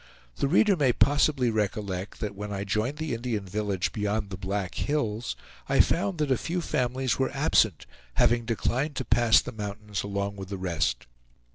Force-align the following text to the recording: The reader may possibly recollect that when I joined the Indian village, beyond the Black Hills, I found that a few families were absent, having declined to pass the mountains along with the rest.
The 0.37 0.47
reader 0.47 0.75
may 0.75 0.93
possibly 0.93 1.51
recollect 1.51 2.21
that 2.21 2.33
when 2.33 2.51
I 2.51 2.63
joined 2.63 2.97
the 2.97 3.13
Indian 3.13 3.45
village, 3.45 3.93
beyond 3.93 4.31
the 4.31 4.35
Black 4.35 4.73
Hills, 4.73 5.35
I 5.69 5.79
found 5.79 6.17
that 6.17 6.31
a 6.31 6.39
few 6.39 6.59
families 6.59 7.19
were 7.19 7.29
absent, 7.29 7.85
having 8.15 8.43
declined 8.45 8.95
to 8.95 9.05
pass 9.05 9.41
the 9.41 9.51
mountains 9.51 10.01
along 10.01 10.37
with 10.37 10.49
the 10.49 10.57
rest. 10.57 11.05